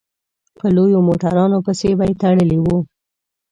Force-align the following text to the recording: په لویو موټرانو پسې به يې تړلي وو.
په 0.59 0.65
لویو 0.75 0.99
موټرانو 1.07 1.57
پسې 1.65 1.89
به 1.97 2.03
يې 2.09 2.13
تړلي 2.21 2.59
وو. 2.61 2.77